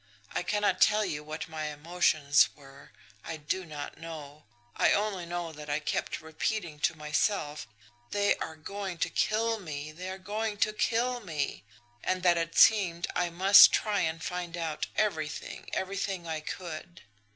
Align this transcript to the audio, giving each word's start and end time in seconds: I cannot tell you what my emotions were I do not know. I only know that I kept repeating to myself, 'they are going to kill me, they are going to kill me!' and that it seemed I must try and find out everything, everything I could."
I 0.33 0.41
cannot 0.41 0.81
tell 0.81 1.05
you 1.05 1.23
what 1.23 1.47
my 1.47 1.65
emotions 1.67 2.49
were 2.55 2.91
I 3.23 3.37
do 3.37 3.65
not 3.65 3.99
know. 3.99 4.45
I 4.75 4.93
only 4.93 5.27
know 5.27 5.51
that 5.53 5.69
I 5.69 5.79
kept 5.79 6.21
repeating 6.23 6.79
to 6.79 6.97
myself, 6.97 7.67
'they 8.09 8.35
are 8.37 8.55
going 8.55 8.97
to 8.97 9.11
kill 9.11 9.59
me, 9.59 9.91
they 9.91 10.09
are 10.09 10.17
going 10.17 10.57
to 10.61 10.73
kill 10.73 11.19
me!' 11.19 11.63
and 12.03 12.23
that 12.23 12.35
it 12.39 12.57
seemed 12.57 13.05
I 13.15 13.29
must 13.29 13.71
try 13.73 13.99
and 13.99 14.23
find 14.23 14.57
out 14.57 14.87
everything, 14.95 15.69
everything 15.71 16.27
I 16.27 16.39
could." 16.39 17.03